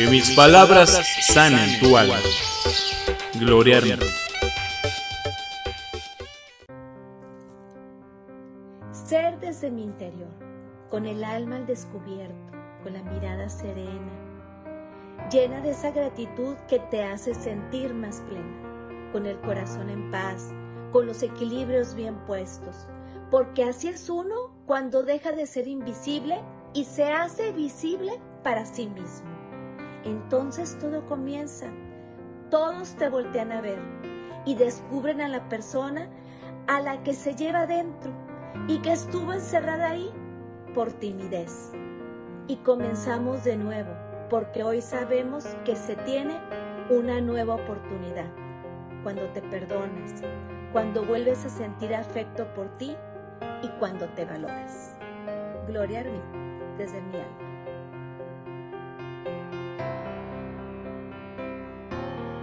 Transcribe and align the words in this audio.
Que 0.00 0.06
mis 0.06 0.30
palabras 0.34 0.98
sanen 1.26 1.78
tu 1.78 1.94
alma. 1.94 2.16
Gloria 3.38 3.76
a 3.76 3.82
Ser 8.94 9.38
desde 9.40 9.70
mi 9.70 9.82
interior, 9.82 10.30
con 10.88 11.04
el 11.04 11.22
alma 11.22 11.56
al 11.56 11.66
descubierto, 11.66 12.34
con 12.82 12.94
la 12.94 13.02
mirada 13.02 13.50
serena, 13.50 15.28
llena 15.30 15.60
de 15.60 15.72
esa 15.72 15.90
gratitud 15.90 16.56
que 16.66 16.78
te 16.78 17.02
hace 17.02 17.34
sentir 17.34 17.92
más 17.92 18.22
plena, 18.22 19.10
con 19.12 19.26
el 19.26 19.38
corazón 19.42 19.90
en 19.90 20.10
paz, 20.10 20.50
con 20.92 21.04
los 21.04 21.22
equilibrios 21.22 21.94
bien 21.94 22.16
puestos, 22.24 22.88
porque 23.30 23.64
así 23.64 23.88
es 23.88 24.08
uno 24.08 24.56
cuando 24.64 25.02
deja 25.02 25.32
de 25.32 25.46
ser 25.46 25.68
invisible 25.68 26.40
y 26.72 26.86
se 26.86 27.12
hace 27.12 27.52
visible 27.52 28.18
para 28.42 28.64
sí 28.64 28.86
mismo. 28.86 29.39
Entonces 30.04 30.78
todo 30.78 31.04
comienza, 31.06 31.66
todos 32.50 32.94
te 32.96 33.08
voltean 33.08 33.52
a 33.52 33.60
ver 33.60 33.78
y 34.44 34.54
descubren 34.54 35.20
a 35.20 35.28
la 35.28 35.48
persona 35.48 36.08
a 36.66 36.80
la 36.80 37.02
que 37.02 37.14
se 37.14 37.34
lleva 37.34 37.66
dentro 37.66 38.12
y 38.68 38.78
que 38.78 38.92
estuvo 38.92 39.32
encerrada 39.32 39.90
ahí 39.90 40.10
por 40.74 40.92
timidez. 40.92 41.72
Y 42.46 42.56
comenzamos 42.56 43.44
de 43.44 43.56
nuevo, 43.56 43.90
porque 44.28 44.62
hoy 44.62 44.80
sabemos 44.80 45.44
que 45.64 45.76
se 45.76 45.96
tiene 45.96 46.38
una 46.88 47.20
nueva 47.20 47.54
oportunidad. 47.54 48.30
Cuando 49.02 49.22
te 49.28 49.42
perdonas, 49.42 50.22
cuando 50.72 51.04
vuelves 51.04 51.44
a 51.44 51.48
sentir 51.48 51.94
afecto 51.94 52.46
por 52.54 52.68
ti 52.78 52.96
y 53.62 53.68
cuando 53.78 54.06
te 54.10 54.24
valoras. 54.24 54.94
Gloria 55.66 56.00
a 56.00 56.04
mí, 56.04 56.20
desde 56.76 57.00
mi 57.00 57.16
alma. 57.16 57.49